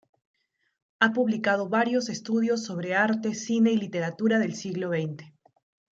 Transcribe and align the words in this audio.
Ha 0.99 1.13
publicado 1.13 1.69
varios 1.69 2.09
estudios 2.09 2.63
sobre 2.63 2.95
arte, 2.95 3.35
cine 3.35 3.73
y 3.73 3.77
literatura 3.77 4.39
del 4.39 4.55
siglo 4.55 4.93
xx. 4.93 5.25